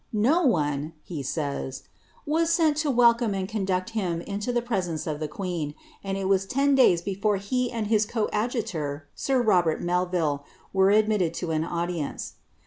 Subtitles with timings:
[0.31, 1.83] "No one," he says,"
[2.35, 6.75] was sent welcome and eonilucl him into the presence of the queen, and ii» ten
[6.75, 10.43] (lays before he and his coadjutor, sir Hobert Melvil,
[10.73, 12.33] were adroitt to an audience."